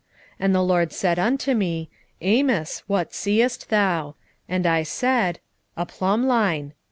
7:8 0.01 0.07
And 0.39 0.55
the 0.55 0.61
LORD 0.63 0.91
said 0.93 1.19
unto 1.19 1.53
me, 1.53 1.91
Amos, 2.21 2.81
what 2.87 3.13
seest 3.13 3.69
thou? 3.69 4.15
And 4.49 4.65
I 4.65 4.81
said, 4.81 5.39
A 5.77 5.85
plumbline. 5.85 6.71